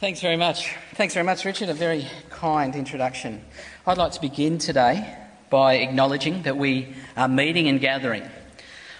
Thanks 0.00 0.20
very 0.20 0.36
much. 0.36 0.76
Thanks 0.94 1.14
very 1.14 1.26
much, 1.26 1.44
Richard. 1.44 1.70
A 1.70 1.74
very 1.74 2.06
kind 2.30 2.76
introduction. 2.76 3.44
I'd 3.84 3.98
like 3.98 4.12
to 4.12 4.20
begin 4.20 4.58
today 4.58 5.12
by 5.50 5.74
acknowledging 5.74 6.42
that 6.42 6.56
we 6.56 6.94
are 7.16 7.26
meeting 7.26 7.66
and 7.66 7.80
gathering 7.80 8.22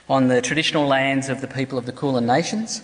on 0.08 0.26
the 0.26 0.42
traditional 0.42 0.88
lands 0.88 1.28
of 1.28 1.40
the 1.40 1.46
people 1.46 1.78
of 1.78 1.86
the 1.86 1.92
Kulin 1.92 2.26
Nations 2.26 2.82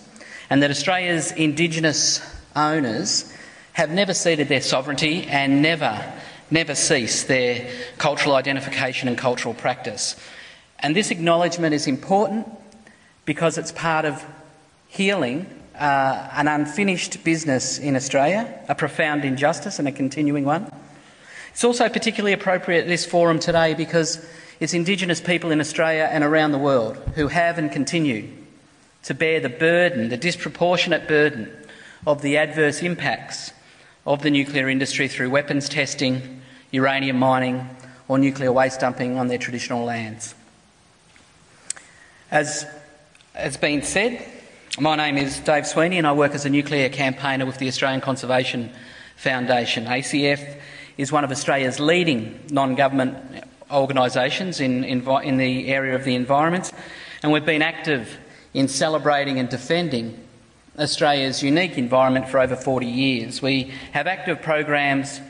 and 0.49 0.63
that 0.63 0.71
Australia's 0.71 1.33
Indigenous 1.33 2.21
owners 2.55 3.33
have 3.73 3.89
never 3.91 4.13
ceded 4.13 4.47
their 4.47 4.61
sovereignty 4.61 5.25
and 5.27 5.61
never, 5.61 6.01
never 6.49 6.73
ceased 6.73 7.27
their 7.27 7.69
cultural 7.97 8.35
identification 8.35 9.09
and 9.09 9.17
cultural 9.17 9.53
practice. 9.53 10.15
And 10.79 10.95
this 10.95 11.11
acknowledgement 11.11 11.73
is 11.73 11.85
important 11.85 12.47
because 13.25 13.57
it's 13.57 13.73
part 13.73 14.05
of 14.05 14.23
healing 14.87 15.54
uh, 15.79 16.29
an 16.33 16.47
unfinished 16.47 17.23
business 17.23 17.77
in 17.77 17.95
Australia, 17.95 18.59
a 18.67 18.75
profound 18.75 19.25
injustice 19.25 19.79
and 19.79 19.87
a 19.87 19.91
continuing 19.91 20.45
one. 20.45 20.71
It's 21.51 21.63
also 21.63 21.87
particularly 21.89 22.33
appropriate 22.33 22.81
at 22.81 22.87
this 22.87 23.05
forum 23.05 23.39
today 23.39 23.73
because 23.73 24.25
it's 24.59 24.73
Indigenous 24.73 25.21
people 25.21 25.51
in 25.51 25.59
Australia 25.59 26.09
and 26.11 26.23
around 26.23 26.51
the 26.51 26.57
world 26.57 26.97
who 27.15 27.27
have 27.27 27.57
and 27.57 27.71
continue 27.71 28.29
to 29.03 29.13
bear 29.13 29.39
the 29.39 29.49
burden, 29.49 30.09
the 30.09 30.17
disproportionate 30.17 31.07
burden 31.07 31.51
of 32.07 32.21
the 32.21 32.37
adverse 32.37 32.81
impacts 32.81 33.51
of 34.05 34.21
the 34.21 34.29
nuclear 34.29 34.69
industry 34.69 35.07
through 35.07 35.29
weapons 35.29 35.69
testing, 35.69 36.41
uranium 36.71 37.17
mining, 37.17 37.69
or 38.07 38.17
nuclear 38.17 38.51
waste 38.51 38.79
dumping 38.79 39.17
on 39.17 39.27
their 39.27 39.37
traditional 39.37 39.83
lands. 39.83 40.35
As 42.31 42.65
has 43.33 43.57
been 43.57 43.81
said, 43.81 44.25
my 44.79 44.95
name 44.97 45.17
is 45.17 45.39
Dave 45.39 45.65
Sweeney 45.65 45.97
and 45.97 46.05
I 46.05 46.11
work 46.11 46.33
as 46.33 46.45
a 46.45 46.49
nuclear 46.49 46.89
campaigner 46.89 47.45
with 47.45 47.59
the 47.59 47.67
Australian 47.69 48.01
Conservation 48.01 48.71
Foundation. 49.15 49.85
ACF 49.85 50.59
is 50.97 51.13
one 51.13 51.23
of 51.23 51.31
Australia's 51.31 51.79
leading 51.79 52.41
non 52.49 52.75
government 52.75 53.15
organisations 53.71 54.59
in, 54.59 54.83
in, 54.83 55.07
in, 55.23 55.37
the 55.37 55.69
area 55.69 55.95
of 55.95 56.03
the 56.03 56.13
environment, 56.13 56.73
and 57.23 57.31
we've 57.31 57.45
been 57.45 57.61
active 57.61 58.17
in 58.53 58.67
celebrating 58.67 59.39
and 59.39 59.47
defending 59.47 60.19
Australia's 60.77 61.41
unique 61.41 61.77
environment 61.77 62.27
for 62.27 62.41
over 62.41 62.57
40 62.57 62.85
years. 62.85 63.41
We 63.41 63.71
have 63.93 64.07
active 64.07 64.41
programs 64.41 65.21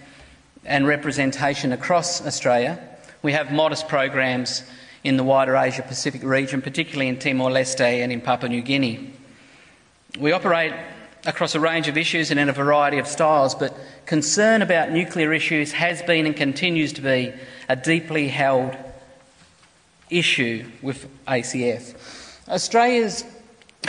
and 0.66 0.88
representation 0.88 1.72
across 1.72 2.26
Australia. 2.26 2.80
We 3.22 3.34
have 3.34 3.52
modest 3.52 3.88
programs 3.88 4.64
in 5.04 5.18
the 5.18 5.24
wider 5.24 5.56
Asia 5.56 5.84
Pacific 5.84 6.24
region, 6.24 6.64
particularly 6.64 7.10
in 7.10 7.20
Timor 7.20 7.52
Leste 7.52 7.82
and 7.82 8.12
in 8.12 8.22
Papua 8.22 8.50
New 8.50 8.64
Guinea. 8.64 9.14
We 10.18 10.32
operate 10.32 10.74
across 11.26 11.56
a 11.56 11.60
range 11.60 11.88
of 11.88 11.98
issues 11.98 12.32
and 12.32 12.40
in 12.40 12.48
a 12.48 12.54
variety 12.54 13.00
of 13.00 13.08
styles, 13.08 13.54
but 13.54 13.76
concern 14.06 14.62
about 14.62 14.92
nuclear 14.92 15.34
issues 15.34 15.74
has 15.74 16.02
been 16.04 16.26
and 16.26 16.36
continues 16.36 16.94
to 16.94 17.02
be 17.02 17.34
a 17.68 17.76
deeply 17.76 18.30
held 18.30 18.78
issue 20.10 20.66
with 20.82 21.08
ACF. 21.26 21.96
Australia's 22.48 23.26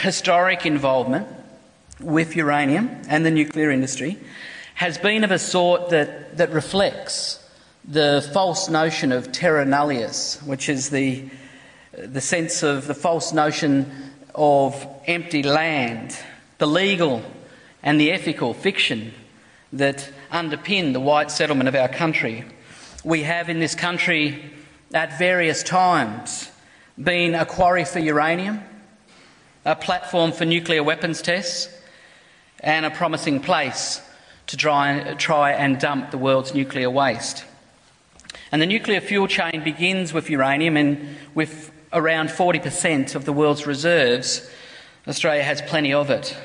historic 0.01 0.67
involvement 0.67 1.29
with 2.01 2.35
uranium 2.35 2.89
and 3.09 3.25
the 3.25 3.31
nuclear 3.31 3.71
industry 3.71 4.19
has 4.75 4.99
been 4.99 5.23
of 5.23 5.31
a 5.31 5.39
sort 5.39 5.91
that, 5.91 6.37
that 6.39 6.51
reflects 6.51 7.43
the 7.87 8.29
false 8.33 8.69
notion 8.69 9.13
of 9.13 9.31
terra 9.31 9.65
nullius, 9.65 10.43
which 10.43 10.69
is 10.69 10.91
the, 10.91 11.25
the 11.93 12.21
sense 12.21 12.63
of 12.63 12.87
the 12.87 12.95
false 12.95 13.33
notion 13.33 14.06
of 14.37 14.87
empty 15.07 15.43
land, 15.43 16.17
the 16.59 16.67
legal 16.67 17.23
and 17.83 18.01
the 18.01 18.13
ethical 18.13 18.55
fiction 18.55 19.13
that 19.73 20.11
underpin 20.31 20.93
the 20.93 21.01
white 21.01 21.31
settlement 21.31 21.69
of 21.69 21.75
our 21.75 21.89
country. 21.89 22.45
We 23.05 23.23
have 23.23 23.49
in 23.49 23.59
this 23.59 23.75
country 23.75 24.53
at 24.93 25.19
various 25.19 25.63
times 25.63 26.51
been 27.03 27.35
a 27.35 27.45
quarry 27.45 27.85
for 27.85 27.99
uranium, 27.99 28.63
a 29.65 29.77
platform 29.77 30.33
for 30.33 30.45
nuclear 30.45 30.83
weapons 30.83 31.23
tests, 31.23 31.69
and 32.61 32.87
a 32.87 32.91
promising 32.91 33.41
place 33.41 34.01
to 34.47 34.57
try, 34.57 35.15
try 35.19 35.53
and 35.53 35.79
dump 35.79 36.11
the 36.11 36.19
world's 36.19 36.55
nuclear 36.55 36.89
waste. 36.89 37.45
And 38.53 38.63
the 38.63 38.67
nuclear 38.67 39.01
fuel 39.01 39.27
chain 39.27 39.63
begins 39.65 40.13
with 40.13 40.31
uranium 40.31 40.77
and 40.77 41.17
with 41.35 41.73
around 41.93 42.29
40% 42.29 43.15
of 43.15 43.25
the 43.25 43.33
world's 43.33 43.67
reserves, 43.67 44.49
Australia 45.07 45.43
has 45.43 45.63
plenty 45.63 45.93
of 45.93 46.11
it. 46.11 46.37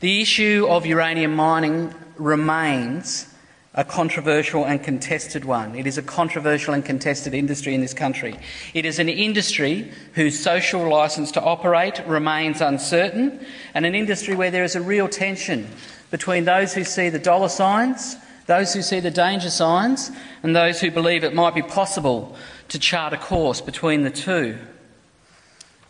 The 0.00 0.20
issue 0.20 0.66
of 0.68 0.86
uranium 0.86 1.34
mining 1.34 1.94
remains 2.16 3.26
a 3.74 3.84
controversial 3.84 4.64
and 4.64 4.82
contested 4.82 5.44
one. 5.44 5.76
It 5.76 5.86
is 5.86 5.96
a 5.96 6.02
controversial 6.02 6.74
and 6.74 6.84
contested 6.84 7.34
industry 7.34 7.74
in 7.74 7.80
this 7.80 7.94
country. 7.94 8.36
It 8.74 8.84
is 8.84 8.98
an 8.98 9.08
industry 9.08 9.92
whose 10.14 10.42
social 10.42 10.88
licence 10.88 11.30
to 11.32 11.42
operate 11.42 12.04
remains 12.06 12.60
uncertain, 12.60 13.44
and 13.74 13.86
an 13.86 13.94
industry 13.94 14.34
where 14.34 14.50
there 14.50 14.64
is 14.64 14.74
a 14.74 14.82
real 14.82 15.08
tension 15.08 15.68
between 16.10 16.44
those 16.44 16.74
who 16.74 16.82
see 16.82 17.08
the 17.08 17.18
dollar 17.18 17.48
signs, 17.48 18.16
those 18.50 18.74
who 18.74 18.82
see 18.82 18.98
the 18.98 19.12
danger 19.12 19.48
signs, 19.48 20.10
and 20.42 20.56
those 20.56 20.80
who 20.80 20.90
believe 20.90 21.22
it 21.22 21.32
might 21.32 21.54
be 21.54 21.62
possible 21.62 22.34
to 22.66 22.80
chart 22.80 23.12
a 23.12 23.16
course 23.16 23.60
between 23.60 24.02
the 24.02 24.10
two. 24.10 24.58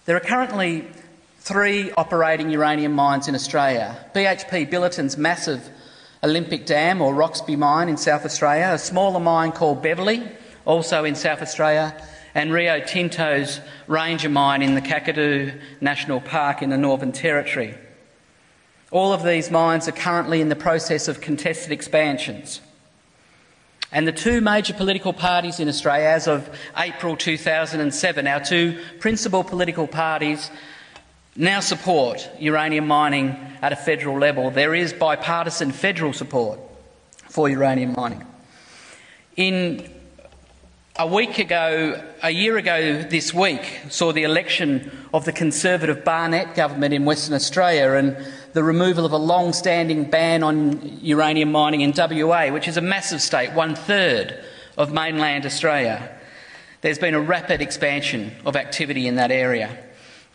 There 0.04 0.14
are 0.14 0.20
currently 0.20 0.86
three 1.38 1.90
operating 1.92 2.50
uranium 2.50 2.92
mines 2.92 3.28
in 3.28 3.34
Australia 3.34 3.96
BHP 4.14 4.70
Billiton's 4.70 5.16
massive 5.16 5.70
Olympic 6.22 6.66
Dam 6.66 7.00
or 7.00 7.14
Roxby 7.14 7.56
mine 7.56 7.88
in 7.88 7.96
South 7.96 8.26
Australia, 8.26 8.72
a 8.74 8.78
smaller 8.78 9.20
mine 9.20 9.52
called 9.52 9.82
Beverley, 9.82 10.28
also 10.66 11.04
in 11.04 11.14
South 11.14 11.40
Australia, 11.40 11.96
and 12.34 12.52
Rio 12.52 12.78
Tinto's 12.80 13.58
Ranger 13.86 14.28
mine 14.28 14.60
in 14.60 14.74
the 14.74 14.82
Kakadu 14.82 15.58
National 15.80 16.20
Park 16.20 16.60
in 16.60 16.68
the 16.68 16.76
Northern 16.76 17.12
Territory. 17.12 17.78
All 18.90 19.12
of 19.12 19.22
these 19.22 19.50
mines 19.50 19.86
are 19.86 19.92
currently 19.92 20.40
in 20.40 20.48
the 20.48 20.56
process 20.56 21.06
of 21.06 21.20
contested 21.20 21.70
expansions. 21.70 22.60
And 23.92 24.06
the 24.06 24.12
two 24.12 24.40
major 24.40 24.72
political 24.72 25.12
parties 25.12 25.60
in 25.60 25.68
Australia, 25.68 26.08
as 26.08 26.28
of 26.28 26.48
April 26.76 27.16
2007, 27.16 28.26
our 28.26 28.40
two 28.40 28.78
principal 29.00 29.42
political 29.44 29.86
parties 29.86 30.50
now 31.36 31.60
support 31.60 32.28
uranium 32.38 32.86
mining 32.86 33.36
at 33.62 33.72
a 33.72 33.76
federal 33.76 34.18
level. 34.18 34.50
There 34.50 34.74
is 34.74 34.92
bipartisan 34.92 35.72
federal 35.72 36.12
support 36.12 36.60
for 37.28 37.48
uranium 37.48 37.94
mining. 37.96 38.24
In 39.36 39.88
a 40.96 41.06
week 41.06 41.38
ago, 41.38 42.02
a 42.22 42.30
year 42.30 42.58
ago 42.58 43.02
this 43.02 43.32
week, 43.32 43.80
saw 43.88 44.12
the 44.12 44.24
election 44.24 44.90
of 45.14 45.24
the 45.24 45.32
Conservative 45.32 46.04
Barnett 46.04 46.54
government 46.54 46.92
in 46.92 47.04
Western 47.04 47.34
Australia 47.34 47.92
and 47.92 48.16
the 48.52 48.64
removal 48.64 49.04
of 49.04 49.12
a 49.12 49.16
long 49.16 49.52
standing 49.52 50.04
ban 50.04 50.42
on 50.42 50.98
uranium 51.02 51.52
mining 51.52 51.80
in 51.80 51.92
WA, 51.96 52.50
which 52.50 52.68
is 52.68 52.76
a 52.76 52.80
massive 52.80 53.22
state, 53.22 53.52
one 53.52 53.74
third 53.74 54.42
of 54.76 54.92
mainland 54.92 55.46
Australia. 55.46 56.16
There's 56.80 56.98
been 56.98 57.14
a 57.14 57.20
rapid 57.20 57.60
expansion 57.60 58.32
of 58.44 58.56
activity 58.56 59.06
in 59.06 59.16
that 59.16 59.30
area. 59.30 59.76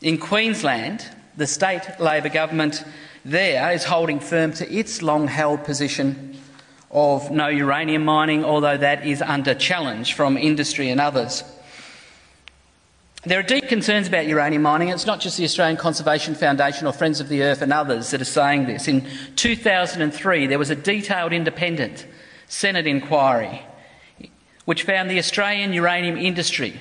In 0.01 0.17
Queensland, 0.17 1.05
the 1.35 1.47
state 1.47 1.81
Labor 1.99 2.29
government 2.29 2.83
there 3.25 3.71
is 3.71 3.83
holding 3.83 4.19
firm 4.19 4.53
to 4.53 4.71
its 4.71 5.01
long 5.01 5.27
held 5.27 5.63
position 5.63 6.37
of 6.91 7.31
no 7.31 7.47
uranium 7.47 8.05
mining, 8.05 8.45
although 8.45 8.77
that 8.77 9.05
is 9.05 9.21
under 9.21 9.55
challenge 9.55 10.13
from 10.13 10.37
industry 10.37 10.89
and 10.89 11.01
others. 11.01 11.44
There 13.27 13.39
are 13.39 13.44
deep 13.44 13.68
concerns 13.69 14.07
about 14.07 14.27
uranium 14.27 14.62
mining. 14.62 14.89
It's 14.89 15.07
not 15.07 15.19
just 15.19 15.38
the 15.38 15.45
Australian 15.45 15.77
Conservation 15.77 16.36
Foundation 16.36 16.86
or 16.86 16.94
Friends 16.94 17.19
of 17.19 17.27
the 17.27 17.42
Earth 17.42 17.63
and 17.63 17.74
others 17.74 18.12
that 18.12 18.22
are 18.22 18.25
saying 18.25 18.68
this. 18.68 18.88
In 18.88 19.07
2003, 19.36 20.45
there 20.45 20.60
was 20.60 20.69
a 20.69 20.75
detailed 20.75 21.33
independent 21.33 22.06
Senate 22.48 22.86
inquiry 22.86 23.66
which 24.66 24.83
found 24.83 25.10
the 25.10 25.18
Australian 25.18 25.74
uranium 25.74 26.18
industry 26.18 26.80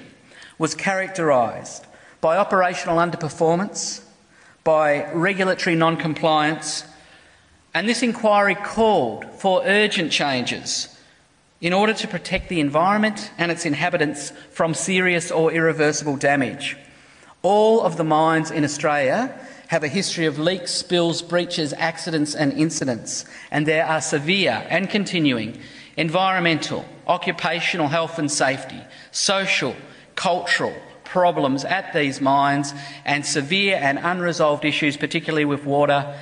was 0.59 0.75
characterised 0.75 1.87
by 2.21 2.37
operational 2.37 2.99
underperformance, 2.99 4.03
by 4.65 5.11
regulatory 5.13 5.77
non 5.77 5.97
compliance, 5.97 6.85
and 7.73 7.89
this 7.89 8.03
inquiry 8.03 8.55
called 8.55 9.25
for 9.39 9.63
urgent 9.65 10.13
changes 10.13 10.94
in 11.65 11.73
order 11.73 11.95
to 11.95 12.07
protect 12.07 12.51
the 12.51 12.61
environment 12.61 13.31
and 13.39 13.51
its 13.51 13.65
inhabitants 13.65 14.33
from 14.51 14.75
serious 14.75 15.31
or 15.31 15.51
irreversible 15.51 16.15
damage. 16.15 16.77
All 17.41 17.81
of 17.81 17.97
the 17.97 18.05
mines 18.05 18.51
in 18.51 18.65
Australia 18.65 19.35
have 19.69 19.83
a 19.83 19.89
history 19.89 20.27
of 20.27 20.39
leaks, 20.39 20.73
spills, 20.73 21.23
breaches, 21.23 21.73
accidents, 21.79 22.35
and 22.35 22.53
incidents, 22.53 23.25
and 23.51 23.65
there 23.65 23.87
are 23.87 24.03
severe 24.03 24.67
and 24.69 24.91
continuing 24.91 25.59
environmental, 25.97 26.85
occupational 27.07 27.89
health 27.89 28.19
and 28.19 28.31
safety, 28.31 28.83
social, 29.11 29.75
cultural 30.17 30.75
problems 31.05 31.65
at 31.65 31.95
these 31.95 32.21
mines, 32.21 32.75
and 33.07 33.25
severe 33.25 33.79
and 33.81 33.99
unresolved 34.03 34.67
issues, 34.67 34.99
particularly 34.99 35.47
with 35.47 35.65
water 35.65 36.15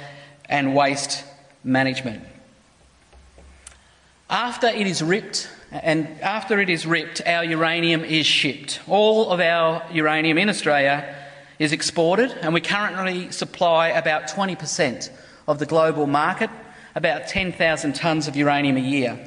and 0.49 0.77
waste 0.77 1.25
management. 1.65 2.23
After 4.33 4.67
it 4.67 4.87
is 4.87 5.03
ripped, 5.03 5.51
and 5.71 6.09
after 6.23 6.59
it 6.59 6.71
is 6.71 6.87
ripped, 6.87 7.21
our 7.27 7.45
uranium 7.45 8.03
is 8.03 8.25
shipped. 8.25 8.81
All 8.89 9.29
of 9.29 9.41
our 9.41 9.83
uranium 9.93 10.39
in 10.39 10.49
Australia 10.49 11.15
is 11.59 11.71
exported, 11.71 12.31
and 12.41 12.55
we 12.55 12.63
currently 12.63 13.31
supply 13.31 13.89
about 13.89 14.29
20% 14.29 15.11
of 15.47 15.59
the 15.59 15.67
global 15.67 16.07
market, 16.07 16.49
about 16.95 17.29
10,000 17.29 17.93
tonnes 17.93 18.27
of 18.27 18.35
uranium 18.35 18.79
a 18.79 18.81
year. 18.81 19.19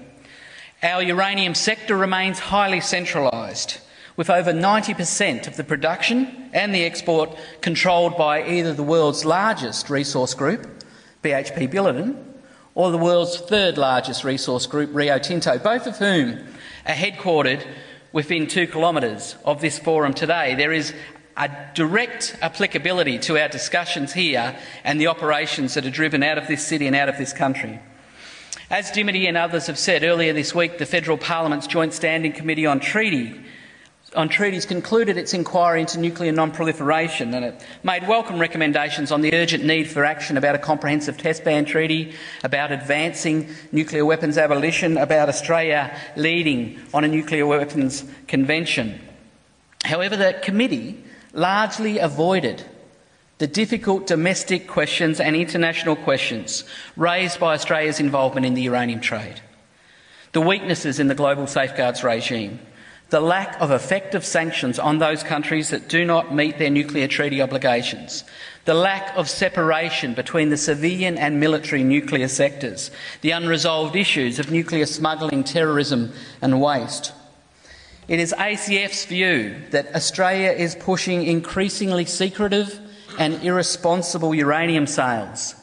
Our 0.81 1.03
uranium 1.03 1.53
sector 1.53 1.95
remains 1.95 2.39
highly 2.39 2.81
centralised, 2.81 3.77
with 4.15 4.31
over 4.31 4.53
90% 4.53 5.45
of 5.45 5.55
the 5.55 5.63
production 5.63 6.49
and 6.51 6.73
the 6.73 6.83
export 6.83 7.37
controlled 7.61 8.17
by 8.17 8.43
either 8.43 8.73
the 8.73 8.81
world's 8.81 9.23
largest 9.23 9.91
resource 9.91 10.33
group, 10.33 10.83
BHP 11.23 11.71
Billiton, 11.71 12.34
or 12.75 12.91
the 12.91 12.97
world's 12.97 13.37
third 13.37 13.77
largest 13.77 14.23
resource 14.23 14.67
group, 14.67 14.89
Rio 14.93 15.17
Tinto, 15.17 15.57
both 15.57 15.87
of 15.87 15.97
whom 15.97 16.39
are 16.85 16.93
headquartered 16.93 17.65
within 18.11 18.47
two 18.47 18.67
kilometres 18.67 19.35
of 19.45 19.61
this 19.61 19.79
forum 19.79 20.13
today. 20.13 20.55
There 20.55 20.73
is 20.73 20.93
a 21.37 21.49
direct 21.73 22.37
applicability 22.41 23.19
to 23.19 23.41
our 23.41 23.47
discussions 23.47 24.13
here 24.13 24.57
and 24.83 24.99
the 24.99 25.07
operations 25.07 25.73
that 25.73 25.85
are 25.85 25.89
driven 25.89 26.21
out 26.21 26.37
of 26.37 26.47
this 26.47 26.65
city 26.65 26.85
and 26.85 26.95
out 26.95 27.09
of 27.09 27.17
this 27.17 27.33
country. 27.33 27.79
As 28.69 28.91
Dimity 28.91 29.27
and 29.27 29.37
others 29.37 29.67
have 29.67 29.77
said 29.77 30.03
earlier 30.03 30.33
this 30.33 30.55
week, 30.55 30.77
the 30.77 30.85
Federal 30.85 31.17
Parliament's 31.17 31.67
Joint 31.67 31.93
Standing 31.93 32.31
Committee 32.31 32.65
on 32.65 32.79
Treaty 32.79 33.41
on 34.15 34.29
Treaties 34.29 34.65
concluded 34.65 35.17
its 35.17 35.33
inquiry 35.33 35.81
into 35.81 35.99
nuclear 35.99 36.31
non-proliferation 36.31 37.33
and 37.33 37.45
it 37.45 37.65
made 37.83 38.07
welcome 38.07 38.39
recommendations 38.39 39.11
on 39.11 39.21
the 39.21 39.33
urgent 39.33 39.63
need 39.63 39.89
for 39.89 40.05
action 40.05 40.37
about 40.37 40.55
a 40.55 40.59
comprehensive 40.59 41.17
test 41.17 41.43
ban 41.43 41.65
treaty, 41.65 42.13
about 42.43 42.71
advancing 42.71 43.49
nuclear 43.71 44.05
weapons 44.05 44.37
abolition, 44.37 44.97
about 44.97 45.29
Australia 45.29 45.95
leading 46.15 46.79
on 46.93 47.03
a 47.03 47.07
nuclear 47.07 47.45
weapons 47.45 48.03
convention. 48.27 48.99
However, 49.83 50.15
the 50.15 50.39
committee 50.41 51.03
largely 51.33 51.99
avoided 51.99 52.63
the 53.37 53.47
difficult 53.47 54.07
domestic 54.07 54.67
questions 54.67 55.19
and 55.19 55.35
international 55.35 55.95
questions 55.95 56.63
raised 56.95 57.39
by 57.39 57.53
Australia's 57.53 57.99
involvement 57.99 58.45
in 58.45 58.53
the 58.53 58.61
uranium 58.61 59.01
trade, 59.01 59.41
the 60.31 60.41
weaknesses 60.41 60.99
in 60.99 61.07
the 61.09 61.15
global 61.15 61.45
safeguards 61.45 62.03
regime, 62.03 62.59
the 63.09 63.19
lack 63.19 63.59
of 63.61 63.71
effective 63.71 64.25
sanctions 64.25 64.79
on 64.79 64.97
those 64.97 65.23
countries 65.23 65.69
that 65.69 65.87
do 65.87 66.05
not 66.05 66.33
meet 66.33 66.57
their 66.57 66.69
nuclear 66.69 67.07
treaty 67.07 67.41
obligations, 67.41 68.23
the 68.65 68.73
lack 68.73 69.15
of 69.15 69.29
separation 69.29 70.13
between 70.15 70.49
the 70.49 70.57
civilian 70.57 71.17
and 71.17 71.39
military 71.39 71.83
nuclear 71.83 72.27
sectors, 72.27 72.89
the 73.21 73.31
unresolved 73.31 73.95
issues 73.95 74.39
of 74.39 74.51
nuclear 74.51 74.87
smuggling, 74.87 75.43
terrorism, 75.43 76.11
and 76.41 76.59
waste. 76.59 77.13
It 78.07 78.19
is 78.19 78.33
ACF's 78.37 79.05
view 79.05 79.55
that 79.69 79.95
Australia 79.95 80.51
is 80.51 80.75
pushing 80.75 81.23
increasingly 81.23 82.05
secretive 82.05 82.79
and 83.19 83.41
irresponsible 83.43 84.33
uranium 84.33 84.87
sales. 84.87 85.55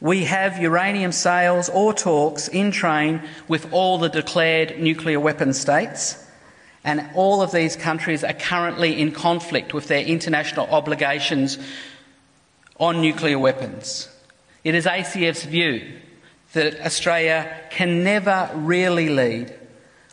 We 0.00 0.24
have 0.24 0.62
uranium 0.62 1.12
sales 1.12 1.68
or 1.68 1.92
talks 1.92 2.46
in 2.48 2.70
train 2.70 3.22
with 3.48 3.72
all 3.72 3.98
the 3.98 4.08
declared 4.08 4.78
nuclear 4.78 5.18
weapon 5.18 5.52
states, 5.52 6.24
and 6.88 7.10
all 7.14 7.42
of 7.42 7.52
these 7.52 7.76
countries 7.76 8.24
are 8.24 8.32
currently 8.32 8.98
in 8.98 9.12
conflict 9.12 9.74
with 9.74 9.88
their 9.88 10.02
international 10.02 10.66
obligations 10.70 11.58
on 12.80 13.02
nuclear 13.02 13.38
weapons. 13.38 14.08
It 14.64 14.74
is 14.74 14.86
ACF's 14.86 15.44
view 15.44 16.00
that 16.54 16.80
Australia 16.80 17.60
can 17.68 18.02
never 18.02 18.50
really 18.54 19.10
lead 19.10 19.54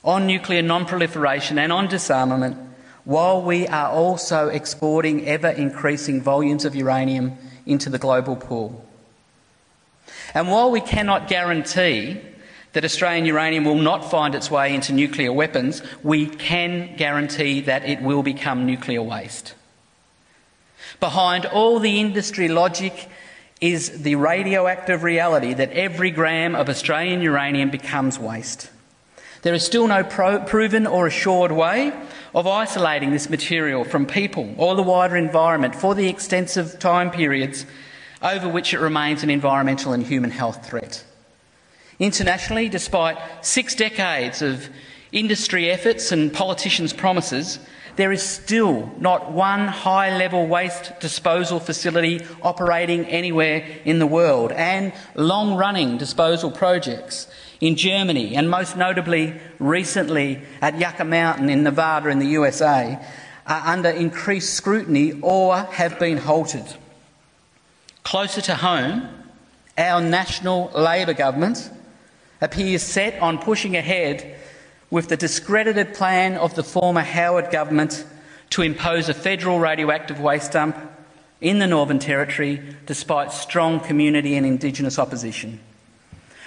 on 0.04 0.28
nuclear 0.28 0.62
non 0.62 0.86
proliferation 0.86 1.58
and 1.58 1.72
on 1.72 1.88
disarmament, 1.88 2.58
while 3.06 3.42
we 3.42 3.66
are 3.68 3.90
also 3.90 4.50
exporting 4.50 5.26
ever 5.26 5.48
increasing 5.48 6.22
volumes 6.22 6.66
of 6.66 6.76
uranium 6.76 7.38
into 7.66 7.90
the 7.90 8.00
global 8.00 8.36
pool. 8.36 8.86
And 10.34 10.52
while 10.52 10.72
we 10.72 10.82
cannot 10.82 11.30
guarantee 11.30 12.20
that 12.76 12.84
Australian 12.84 13.26
uranium 13.26 13.64
will 13.64 13.78
not 13.78 14.12
find 14.12 14.36
its 14.36 14.52
way 14.52 14.76
into 14.76 14.92
nuclear 14.92 15.32
weapons, 15.32 15.82
we 16.04 16.26
can 16.28 16.94
guarantee 16.98 17.62
that 17.62 17.86
it 17.86 18.02
will 18.02 18.22
become 18.22 18.66
nuclear 18.66 19.02
waste. 19.02 19.56
Behind 21.00 21.46
all 21.46 21.80
the 21.80 22.02
industry 22.02 22.50
logic 22.50 23.08
is 23.62 24.04
the 24.04 24.16
radioactive 24.16 25.04
reality 25.04 25.54
that 25.54 25.72
every 25.72 26.12
gram 26.12 26.54
of 26.54 26.68
Australian 26.68 27.22
uranium 27.22 27.70
becomes 27.70 28.20
waste. 28.20 28.70
There 29.44 29.54
is 29.54 29.64
still 29.64 29.88
no 29.88 30.04
pro- 30.04 30.40
proven 30.40 30.86
or 30.86 31.08
assured 31.08 31.54
way 31.54 31.94
of 32.34 32.46
isolating 32.46 33.12
this 33.12 33.30
material 33.30 33.86
from 33.86 34.06
people 34.06 34.54
or 34.58 34.76
the 34.76 34.84
wider 34.84 35.16
environment 35.16 35.76
for 35.76 35.96
the 35.96 36.10
extensive 36.10 36.78
time 36.80 37.10
periods 37.10 37.66
over 38.22 38.50
which 38.50 38.74
it 38.74 38.82
remains 38.82 39.24
an 39.24 39.30
environmental 39.30 39.94
and 39.94 40.04
human 40.04 40.32
health 40.32 40.68
threat. 40.68 41.06
Internationally, 42.00 42.68
despite 42.68 43.18
six 43.46 43.74
decades 43.76 44.42
of 44.42 44.70
industry 45.12 45.72
efforts 45.72 46.12
and 46.12 46.34
politicians' 46.34 46.92
promises, 46.92 47.60
there 47.96 48.12
is 48.12 48.22
still 48.22 48.92
not 49.00 49.32
one 49.32 49.68
high 49.68 50.18
level 50.18 50.46
waste 50.46 51.00
disposal 51.00 51.62
facility 51.62 52.20
operating 52.42 53.06
anywhere 53.06 53.66
in 53.86 54.00
the 54.00 54.08
world, 54.08 54.52
and 54.52 54.92
long 55.16 55.56
running 55.56 55.98
disposal 55.98 56.52
projects 56.52 57.28
in 57.62 57.78
Germany, 57.78 58.36
and 58.36 58.50
most 58.50 58.76
notably 58.76 59.34
recently 59.60 60.42
at 60.62 60.78
Yucca 60.78 61.06
Mountain 61.06 61.50
in 61.50 61.64
Nevada 61.64 62.10
in 62.10 62.20
the 62.20 62.28
USA, 62.28 63.00
are 63.48 63.62
under 63.68 63.90
increased 63.90 64.54
scrutiny 64.54 65.14
or 65.22 65.56
have 65.56 65.98
been 65.98 66.18
halted. 66.18 66.66
Closer 68.04 68.42
to 68.42 68.56
home, 68.56 69.08
our 69.78 70.02
national 70.02 70.70
Labor 70.76 71.14
government 71.14 71.72
appears 72.46 72.84
set 72.84 73.20
on 73.20 73.40
pushing 73.40 73.76
ahead 73.76 74.38
with 74.92 75.10
the 75.10 75.18
discredited 75.18 75.96
plan 75.96 76.38
of 76.38 76.54
the 76.54 76.64
former 76.64 77.02
Howard 77.02 77.50
government 77.50 78.06
to 78.52 78.62
impose 78.62 79.10
a 79.10 79.14
federal 79.16 79.60
radioactive 79.60 80.20
waste 80.20 80.52
dump 80.52 80.78
in 81.42 81.58
the 81.58 81.66
Northern 81.66 81.98
Territory 81.98 82.62
despite 82.86 83.32
strong 83.32 83.80
community 83.80 84.36
and 84.36 84.46
Indigenous 84.46 85.00
opposition. 85.00 85.60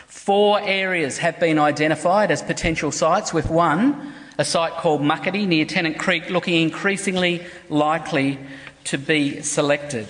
Four 0.07 0.61
areas 0.61 1.19
have 1.19 1.41
been 1.41 1.59
identified 1.59 2.31
as 2.31 2.43
potential 2.43 2.93
sites, 2.93 3.35
with 3.35 3.51
one, 3.51 4.15
a 4.39 4.45
site 4.45 4.75
called 4.75 5.03
Muckaty 5.03 5.47
near 5.47 5.65
Tennant 5.65 5.99
Creek, 5.99 6.31
looking 6.31 6.63
increasingly 6.63 7.45
likely 7.69 8.39
to 8.85 8.99
be 8.99 9.43
selected. 9.43 10.07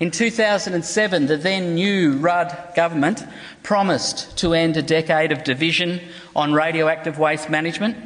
In 0.00 0.10
2007, 0.10 1.26
the 1.26 1.36
then 1.36 1.76
new 1.76 2.14
Rudd 2.14 2.72
government 2.74 3.24
promised 3.62 4.36
to 4.38 4.52
end 4.52 4.76
a 4.76 4.82
decade 4.82 5.30
of 5.30 5.44
division 5.44 6.00
on 6.34 6.52
radioactive 6.52 7.16
waste 7.16 7.48
management 7.48 7.96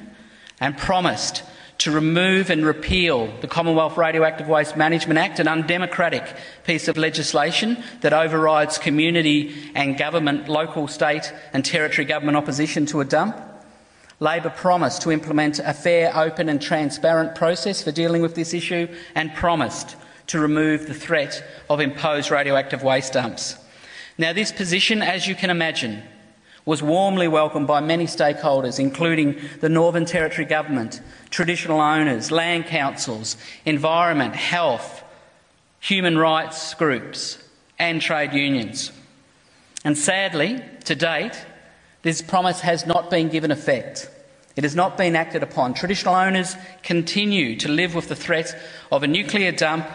and 0.60 0.76
promised 0.76 1.42
to 1.78 1.90
remove 1.90 2.50
and 2.50 2.66
repeal 2.66 3.32
the 3.40 3.46
Commonwealth 3.46 3.96
Radioactive 3.96 4.48
Waste 4.48 4.76
Management 4.76 5.18
Act, 5.18 5.38
an 5.38 5.48
undemocratic 5.48 6.24
piece 6.64 6.88
of 6.88 6.98
legislation 6.98 7.82
that 8.00 8.12
overrides 8.12 8.76
community 8.76 9.54
and 9.74 9.96
government, 9.96 10.48
local, 10.48 10.88
state 10.88 11.32
and 11.54 11.64
territory 11.64 12.04
government 12.04 12.36
opposition 12.36 12.84
to 12.86 13.00
a 13.00 13.04
dump. 13.04 13.40
Labor 14.20 14.50
promised 14.50 15.02
to 15.02 15.12
implement 15.12 15.60
a 15.60 15.72
fair, 15.72 16.14
open 16.14 16.48
and 16.48 16.60
transparent 16.60 17.34
process 17.36 17.82
for 17.82 17.92
dealing 17.92 18.20
with 18.20 18.34
this 18.34 18.52
issue 18.52 18.88
and 19.14 19.32
promised 19.34 19.96
to 20.28 20.38
remove 20.38 20.86
the 20.86 20.94
threat 20.94 21.44
of 21.68 21.80
imposed 21.80 22.30
radioactive 22.30 22.82
waste 22.82 23.12
dumps. 23.14 23.56
Now, 24.16 24.32
this 24.32 24.52
position, 24.52 25.02
as 25.02 25.26
you 25.26 25.34
can 25.34 25.50
imagine, 25.50 26.02
was 26.64 26.82
warmly 26.82 27.28
welcomed 27.28 27.66
by 27.66 27.80
many 27.80 28.04
stakeholders, 28.04 28.78
including 28.78 29.40
the 29.60 29.68
Northern 29.68 30.04
Territory 30.04 30.44
Government, 30.44 31.00
traditional 31.30 31.80
owners, 31.80 32.30
land 32.30 32.66
councils, 32.66 33.36
environment, 33.64 34.34
health, 34.34 35.02
human 35.80 36.18
rights 36.18 36.74
groups, 36.74 37.38
and 37.78 38.02
trade 38.02 38.34
unions. 38.34 38.92
And 39.84 39.96
sadly, 39.96 40.62
to 40.84 40.94
date, 40.94 41.42
this 42.02 42.20
promise 42.20 42.60
has 42.60 42.84
not 42.84 43.08
been 43.08 43.28
given 43.28 43.50
effect. 43.50 44.10
It 44.56 44.64
has 44.64 44.74
not 44.74 44.98
been 44.98 45.14
acted 45.16 45.42
upon. 45.42 45.72
Traditional 45.72 46.16
owners 46.16 46.56
continue 46.82 47.56
to 47.58 47.68
live 47.68 47.94
with 47.94 48.08
the 48.08 48.16
threat 48.16 48.58
of 48.90 49.04
a 49.04 49.06
nuclear 49.06 49.52
dump, 49.52 49.86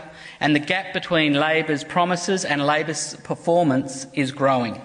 and 0.44 0.54
the 0.54 0.60
gap 0.60 0.92
between 0.92 1.34
Labor's 1.34 1.86
promises 1.86 2.44
and 2.44 2.66
Labor's 2.66 3.16
performance 3.24 4.06
is 4.14 4.34
growing. 4.34 4.80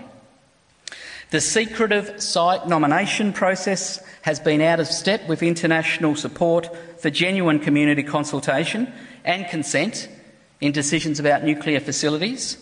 The 1.31 1.41
secretive 1.41 2.23
site 2.23 2.69
nomination 2.69 3.33
process 3.33 4.00
has 4.23 4.38
been 4.38 4.61
out 4.61 4.79
of 4.79 4.87
step 4.87 5.29
with 5.29 5.43
international 5.43 6.15
support 6.15 6.71
for 7.00 7.11
genuine 7.11 7.59
community 7.59 8.05
consultation 8.05 8.91
and 9.25 9.49
consent 9.49 10.09
in 10.61 10.71
decisions 10.71 11.19
about 11.19 11.43
nuclear 11.43 11.81
facilities, 11.81 12.57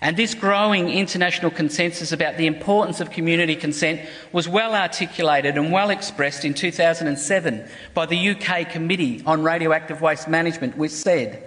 And 0.00 0.16
this 0.16 0.34
growing 0.34 0.90
international 0.90 1.50
consensus 1.50 2.12
about 2.12 2.36
the 2.36 2.46
importance 2.46 3.00
of 3.00 3.10
community 3.10 3.56
consent 3.56 4.00
was 4.32 4.48
well 4.48 4.74
articulated 4.74 5.56
and 5.56 5.72
well 5.72 5.90
expressed 5.90 6.44
in 6.44 6.54
2007 6.54 7.68
by 7.94 8.06
the 8.06 8.30
UK 8.30 8.70
Committee 8.70 9.22
on 9.26 9.42
Radioactive 9.42 10.00
Waste 10.00 10.28
Management, 10.28 10.76
which 10.76 10.92
said 10.92 11.42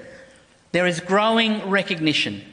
there 0.72 0.88
is 0.88 1.00
growing 1.00 1.70
recognition 1.70 2.44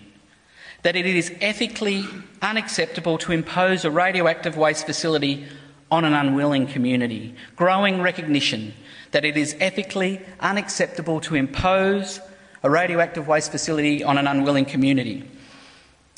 that 0.83 0.97
it 0.97 1.07
is 1.07 1.33
ethically 1.41 2.05
unacceptable 2.41 3.19
to 3.19 3.33
impose 3.33 3.85
a 3.85 3.91
radioactive 3.91 4.57
waste 4.57 4.87
facility 4.87 5.47
on 5.91 6.05
an 6.05 6.15
unwilling 6.15 6.67
community. 6.67 7.35
Growing 7.57 8.03
recognition 8.03 8.75
that 9.11 9.25
it 9.25 9.37
is 9.37 9.57
ethically 9.59 10.21
unacceptable 10.41 11.21
to 11.21 11.35
impose 11.35 12.21
a 12.63 12.71
radioactive 12.71 13.27
waste 13.27 13.51
facility 13.51 14.05
on 14.05 14.19
an 14.19 14.27
unwilling 14.27 14.65
community. 14.65 15.29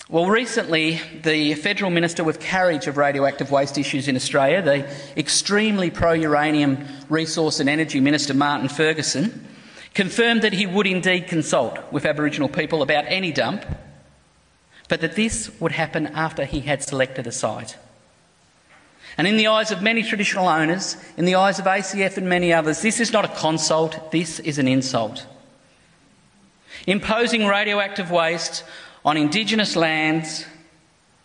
Well, 0.08 0.26
recently, 0.26 1.00
the 1.22 1.54
Federal 1.54 1.90
Minister 1.90 2.24
with 2.24 2.40
carriage 2.40 2.88
of 2.88 2.96
radioactive 2.96 3.52
waste 3.52 3.78
issues 3.78 4.08
in 4.08 4.16
Australia, 4.16 4.60
the 4.60 4.90
extremely 5.16 5.88
pro 5.88 6.14
uranium 6.14 6.84
resource 7.08 7.60
and 7.60 7.68
energy 7.68 8.00
Minister 8.00 8.34
Martin 8.34 8.68
Ferguson, 8.68 9.46
confirmed 9.94 10.42
that 10.42 10.52
he 10.52 10.66
would 10.66 10.86
indeed 10.86 11.26
consult 11.26 11.78
with 11.92 12.06
Aboriginal 12.06 12.48
people 12.48 12.82
about 12.82 13.04
any 13.08 13.32
dump, 13.32 13.64
but 14.88 15.00
that 15.00 15.16
this 15.16 15.50
would 15.60 15.72
happen 15.72 16.06
after 16.08 16.44
he 16.44 16.60
had 16.60 16.82
selected 16.82 17.26
a 17.26 17.32
site. 17.32 17.76
And 19.16 19.26
in 19.26 19.36
the 19.36 19.48
eyes 19.48 19.70
of 19.70 19.82
many 19.82 20.02
traditional 20.02 20.48
owners, 20.48 20.96
in 21.16 21.24
the 21.24 21.34
eyes 21.34 21.58
of 21.58 21.64
ACF 21.64 22.16
and 22.16 22.28
many 22.28 22.52
others, 22.52 22.80
this 22.80 23.00
is 23.00 23.12
not 23.12 23.24
a 23.24 23.28
consult, 23.28 24.12
this 24.12 24.40
is 24.40 24.58
an 24.58 24.68
insult. 24.68 25.26
Imposing 26.86 27.46
radioactive 27.46 28.10
waste 28.10 28.64
on 29.04 29.16
Indigenous 29.16 29.76
lands, 29.76 30.46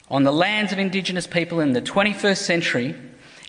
on 0.10 0.24
the 0.24 0.34
lands 0.34 0.72
of 0.72 0.80
Indigenous 0.80 1.28
people 1.28 1.60
in 1.60 1.74
the 1.74 1.82
21st 1.82 2.38
century, 2.38 2.96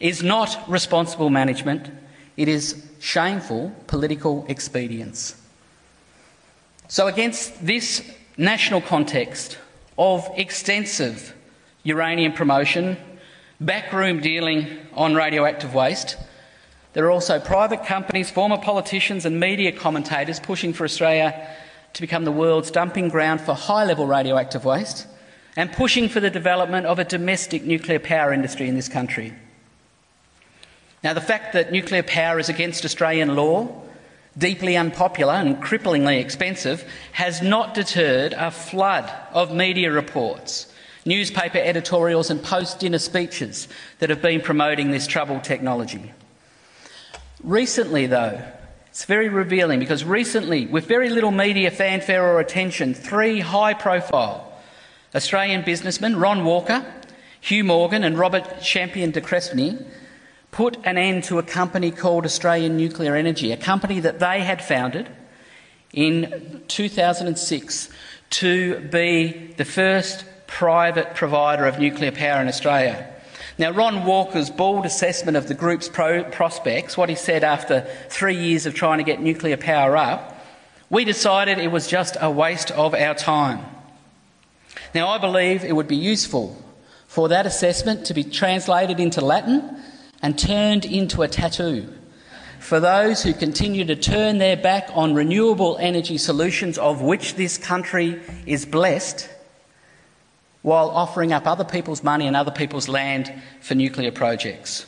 is 0.01 0.23
not 0.23 0.59
responsible 0.69 1.31
management, 1.31 1.91
it 2.37 2.49
is 2.49 2.85
shameful 3.01 3.73
political 3.87 4.45
expedience. 4.49 5.41
So, 6.89 7.07
against 7.07 7.65
this 7.67 8.09
national 8.37 8.81
context 8.81 9.59
of 9.99 10.29
extensive 10.37 11.35
uranium 11.83 12.33
promotion, 12.33 12.97
backroom 13.61 14.21
dealing 14.21 14.67
on 14.95 15.15
radioactive 15.15 15.75
waste, 15.75 16.17
there 16.93 17.05
are 17.05 17.11
also 17.11 17.41
private 17.41 17.85
companies, 17.85 18.31
former 18.31 18.59
politicians, 18.59 19.25
and 19.25 19.41
media 19.41 19.73
commentators 19.73 20.41
pushing 20.41 20.73
for 20.73 20.85
Australia 20.85 21.49
to 21.93 22.01
become 22.01 22.25
the 22.25 22.33
world's 22.33 22.71
dumping 22.71 23.09
ground 23.09 23.41
for 23.41 23.55
high 23.55 23.85
level 23.85 24.07
radioactive 24.07 24.65
waste 24.65 25.07
and 25.57 25.73
pushing 25.73 26.09
for 26.09 26.21
the 26.21 26.31
development 26.31 26.87
of 26.87 26.99
a 26.99 27.05
domestic 27.05 27.65
nuclear 27.65 27.99
power 27.99 28.33
industry 28.33 28.69
in 28.69 28.75
this 28.75 28.89
country. 28.89 29.33
Now, 31.07 31.13
the 31.13 31.21
fact 31.21 31.53
that 31.53 31.71
nuclear 31.71 32.03
power 32.03 32.41
is 32.41 32.49
against 32.49 32.85
Australian 32.85 33.37
law, 33.37 33.69
deeply 34.37 34.77
unpopular 34.77 35.35
and 35.35 35.63
cripplingly 35.63 36.19
expensive, 36.21 36.83
has 37.13 37.41
not 37.41 37.75
deterred 37.75 38.33
a 38.33 38.51
flood 38.51 39.09
of 39.33 39.55
media 39.55 39.93
reports, 39.93 40.67
newspaper 41.05 41.59
editorials, 41.59 42.29
and 42.29 42.43
post 42.43 42.81
dinner 42.81 42.99
speeches 42.99 43.69
that 44.01 44.11
have 44.11 44.21
been 44.21 44.41
promoting 44.41 44.91
this 44.91 45.07
troubled 45.07 45.45
technology. 45.45 46.11
Recently, 47.41 48.09
though, 48.09 48.43
it's 48.89 49.05
very 49.05 49.29
revealing 49.29 49.79
because 49.79 50.03
recently, 50.03 50.67
with 50.67 50.87
very 50.87 51.09
little 51.09 51.31
media 51.31 51.71
fanfare 51.71 52.35
or 52.35 52.41
attention, 52.41 52.95
three 52.95 53.39
high 53.39 53.75
profile 53.75 54.61
Australian 55.15 55.63
businessmen, 55.63 56.17
Ron 56.17 56.45
Walker, 56.45 56.85
Hugh 57.41 57.63
Morgan, 57.63 58.03
and 58.03 58.19
Robert 58.19 58.61
Champion 58.61 59.13
de 59.13 59.21
Crespigny, 59.21 59.87
put 60.57 60.79
an 60.85 60.97
end 60.97 61.23
to 61.23 61.39
a 61.39 61.43
company 61.43 61.91
called 61.91 62.25
Australian 62.25 62.79
Nuclear 62.79 63.15
Energy, 63.15 63.53
a 63.53 63.59
company 63.59 64.01
that 64.01 64.21
they 64.21 64.41
had 64.41 64.65
founded 64.65 65.07
in 65.93 66.63
2006 66.67 67.91
to 68.31 68.81
be 68.89 69.53
the 69.59 69.67
first 69.67 70.25
private 70.47 71.15
provider 71.15 71.67
of 71.67 71.79
nuclear 71.79 72.11
power 72.11 72.41
in 72.41 72.49
Australia. 72.49 73.07
Now, 73.59 73.73
Ron 73.73 74.07
Walker's 74.07 74.49
bold 74.49 74.87
assessment 74.87 75.37
of 75.37 75.47
the 75.47 75.53
group's 75.53 75.91
pro- 75.91 76.25
prospects, 76.25 76.97
what 76.97 77.11
he 77.11 77.17
said 77.17 77.45
after 77.45 77.87
three 78.09 78.39
years 78.39 78.65
of 78.65 78.73
trying 78.73 78.97
to 78.97 79.05
get 79.05 79.21
nuclear 79.21 79.59
power 79.59 79.95
up, 79.95 80.43
we 80.89 81.05
decided 81.05 81.59
it 81.59 81.71
was 81.71 81.87
just 81.87 82.17
a 82.19 82.31
waste 82.31 82.71
of 82.71 82.95
our 82.95 83.15
time. 83.15 83.63
Now, 84.95 85.09
I 85.09 85.19
believe 85.19 85.65
it 85.65 85.77
would 85.77 85.87
be 85.87 85.97
useful 85.97 86.57
for 87.07 87.29
that 87.29 87.45
assessment 87.45 88.07
to 88.07 88.15
be 88.15 88.25
translated 88.25 88.99
into 89.01 89.21
Latin 89.21 89.76
and 90.23 90.39
turned 90.39 90.85
into 90.85 91.23
a 91.23 91.29
tattoo 91.29 91.93
for 92.67 92.81
those 92.81 93.23
who 93.23 93.33
continue 93.33 93.85
to 93.85 93.95
turn 93.95 94.39
their 94.39 94.57
back 94.57 94.91
on 94.93 95.15
renewable 95.15 95.77
energy 95.79 96.19
solutions 96.19 96.79
of 96.79 97.01
which 97.01 97.35
this 97.35 97.59
country 97.59 98.21
is 98.45 98.67
blessed 98.67 99.29
while 100.63 100.89
offering 100.89 101.33
up 101.33 101.47
other 101.47 101.63
people's 101.63 102.03
money 102.03 102.27
and 102.27 102.35
other 102.35 102.51
people's 102.51 102.89
land 102.89 103.33
for 103.61 103.77
nuclear 103.77 104.11
projects. 104.11 104.85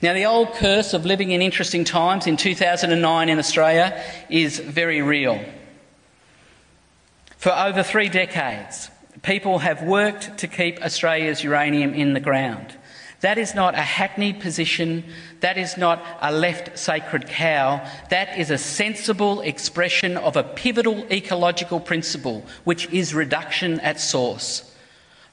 Now, 0.00 0.14
the 0.14 0.24
old 0.24 0.54
curse 0.54 0.94
of 0.94 1.04
living 1.04 1.30
in 1.30 1.42
interesting 1.42 1.84
times 1.84 2.26
in 2.26 2.38
2009 2.38 3.28
in 3.28 3.38
Australia 3.38 4.02
is 4.30 4.58
very 4.58 5.02
real. 5.02 5.44
For 7.36 7.52
over 7.52 7.82
three 7.82 8.08
decades, 8.08 8.90
people 9.22 9.58
have 9.58 9.82
worked 9.82 10.38
to 10.38 10.46
keep 10.46 10.82
Australia's 10.82 11.44
uranium 11.44 11.92
in 11.92 12.14
the 12.14 12.20
ground. 12.20 12.74
That 13.26 13.38
is 13.38 13.56
not 13.56 13.74
a 13.74 13.78
hackneyed 13.82 14.38
position. 14.38 15.02
That 15.40 15.58
is 15.58 15.76
not 15.76 16.00
a 16.20 16.30
left 16.30 16.78
sacred 16.78 17.26
cow. 17.26 17.84
That 18.08 18.38
is 18.38 18.52
a 18.52 18.56
sensible 18.56 19.40
expression 19.40 20.16
of 20.16 20.36
a 20.36 20.44
pivotal 20.44 21.04
ecological 21.10 21.80
principle, 21.80 22.46
which 22.62 22.88
is 22.92 23.14
reduction 23.14 23.80
at 23.80 23.98
source. 23.98 24.72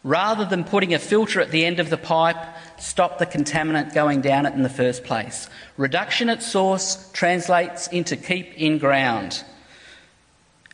Rather 0.03 0.43
than 0.43 0.63
putting 0.63 0.95
a 0.95 0.97
filter 0.97 1.39
at 1.39 1.51
the 1.51 1.63
end 1.67 1.79
of 1.79 1.91
the 1.91 1.97
pipe, 1.97 2.43
stop 2.79 3.19
the 3.19 3.27
contaminant 3.27 3.93
going 3.93 4.21
down 4.21 4.47
it 4.47 4.55
in 4.55 4.63
the 4.63 4.69
first 4.69 5.03
place. 5.03 5.47
Reduction 5.77 6.29
at 6.29 6.41
source 6.41 7.11
translates 7.13 7.85
into 7.89 8.17
keep 8.17 8.55
in 8.55 8.79
ground. 8.79 9.43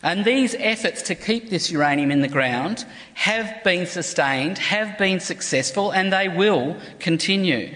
And 0.02 0.24
these 0.24 0.56
efforts 0.58 1.02
to 1.04 1.16
keep 1.16 1.50
this 1.50 1.70
uranium 1.70 2.10
in 2.12 2.22
the 2.22 2.30
ground 2.30 2.86
have 3.16 3.64
been 3.64 3.86
sustained, 3.86 4.58
have 4.58 4.98
been 4.98 5.20
successful, 5.20 5.92
and 5.92 6.12
they 6.12 6.30
will 6.30 6.78
continue. 7.00 7.76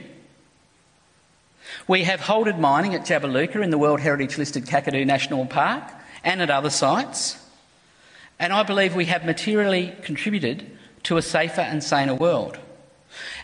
We 1.88 2.04
have 2.04 2.22
halted 2.22 2.60
mining 2.60 2.96
at 2.96 3.06
Jabiluka 3.06 3.62
in 3.62 3.72
the 3.72 3.78
World 3.78 4.00
Heritage 4.00 4.38
listed 4.38 4.66
Kakadu 4.66 5.06
National 5.06 5.46
Park 5.46 5.84
and 6.24 6.42
at 6.42 6.50
other 6.50 6.70
sites, 6.70 7.38
and 8.40 8.54
I 8.54 8.64
believe 8.64 8.96
we 8.96 9.06
have 9.06 9.26
materially 9.26 9.94
contributed 10.02 10.66
to 11.04 11.18
a 11.18 11.22
safer 11.22 11.62
and 11.62 11.84
saner 11.84 12.16
world. 12.16 12.58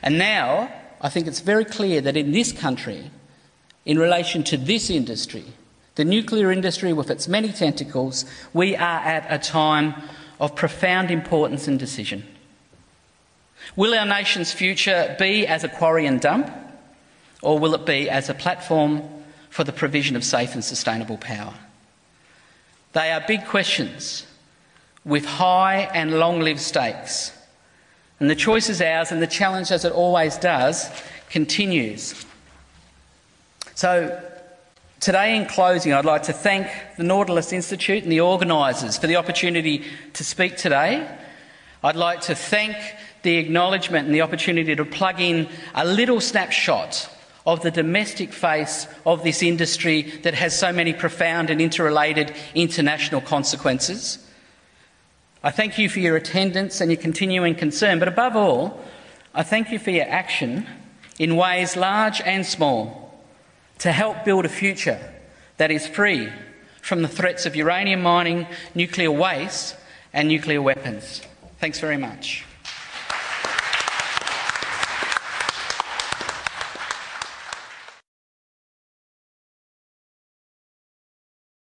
And 0.01 0.17
now 0.17 0.71
I 1.01 1.09
think 1.09 1.27
it's 1.27 1.41
very 1.41 1.65
clear 1.65 1.99
that 2.01 2.15
in 2.15 2.31
this 2.31 2.53
country, 2.53 3.11
in 3.85 3.99
relation 3.99 4.43
to 4.45 4.57
this 4.57 4.89
industry, 4.89 5.43
the 5.99 6.05
nuclear 6.05 6.49
industry 6.49 6.93
with 6.93 7.11
its 7.11 7.27
many 7.27 7.51
tentacles, 7.51 8.23
we 8.53 8.73
are 8.73 8.99
at 9.01 9.25
a 9.29 9.37
time 9.37 9.93
of 10.39 10.55
profound 10.55 11.11
importance 11.11 11.67
and 11.67 11.77
decision. 11.77 12.25
Will 13.75 13.93
our 13.93 14.05
nation's 14.05 14.53
future 14.53 15.13
be 15.19 15.45
as 15.45 15.65
a 15.65 15.67
quarry 15.67 16.05
and 16.05 16.21
dump, 16.21 16.49
or 17.41 17.59
will 17.59 17.73
it 17.73 17.85
be 17.85 18.09
as 18.09 18.29
a 18.29 18.33
platform 18.33 19.03
for 19.49 19.65
the 19.65 19.73
provision 19.73 20.15
of 20.15 20.23
safe 20.23 20.53
and 20.53 20.63
sustainable 20.63 21.17
power? 21.17 21.53
They 22.93 23.11
are 23.11 23.21
big 23.27 23.45
questions 23.45 24.25
with 25.03 25.25
high 25.25 25.89
and 25.93 26.17
long 26.17 26.39
lived 26.39 26.61
stakes. 26.61 27.33
And 28.21 28.29
the 28.29 28.35
choice 28.35 28.69
is 28.69 28.81
ours, 28.81 29.11
and 29.11 29.21
the 29.21 29.27
challenge, 29.27 29.69
as 29.69 29.83
it 29.83 29.91
always 29.91 30.37
does, 30.37 30.89
continues. 31.29 32.25
So, 33.75 34.17
Today, 34.99 35.37
in 35.37 35.45
closing, 35.45 35.93
I'd 35.93 36.03
like 36.03 36.23
to 36.23 36.33
thank 36.33 36.67
the 36.97 37.03
Nautilus 37.03 37.53
Institute 37.53 38.03
and 38.03 38.11
the 38.11 38.19
organisers 38.19 38.97
for 38.97 39.07
the 39.07 39.15
opportunity 39.15 39.85
to 40.11 40.25
speak 40.25 40.57
today. 40.57 41.09
I'd 41.81 41.95
like 41.95 42.19
to 42.21 42.35
thank 42.35 42.75
the 43.21 43.37
acknowledgement 43.37 44.07
and 44.07 44.13
the 44.13 44.19
opportunity 44.19 44.75
to 44.75 44.83
plug 44.83 45.21
in 45.21 45.47
a 45.73 45.85
little 45.85 46.19
snapshot 46.19 47.09
of 47.45 47.61
the 47.61 47.71
domestic 47.71 48.33
face 48.33 48.87
of 49.05 49.23
this 49.23 49.41
industry 49.41 50.01
that 50.23 50.33
has 50.33 50.59
so 50.59 50.73
many 50.73 50.91
profound 50.91 51.49
and 51.49 51.61
interrelated 51.61 52.35
international 52.53 53.21
consequences. 53.21 54.27
I 55.41 55.51
thank 55.51 55.77
you 55.77 55.87
for 55.87 55.99
your 55.99 56.17
attendance 56.17 56.81
and 56.81 56.91
your 56.91 56.99
continuing 56.99 57.55
concern, 57.55 57.99
but 57.99 58.09
above 58.09 58.35
all, 58.35 58.83
I 59.33 59.43
thank 59.43 59.71
you 59.71 59.79
for 59.79 59.91
your 59.91 60.09
action 60.09 60.67
in 61.17 61.37
ways 61.37 61.77
large 61.77 62.19
and 62.19 62.45
small 62.45 63.08
to 63.79 63.91
help 63.91 64.23
build 64.23 64.45
a 64.45 64.49
future 64.49 64.99
that 65.57 65.71
is 65.71 65.87
free 65.87 66.29
from 66.81 67.01
the 67.01 67.07
threats 67.07 67.45
of 67.45 67.55
uranium 67.55 68.01
mining, 68.01 68.47
nuclear 68.73 69.11
waste, 69.11 69.75
and 70.13 70.27
nuclear 70.27 70.61
weapons. 70.61 71.21
Thanks 71.59 71.79
very 71.79 71.97
much. 71.97 72.45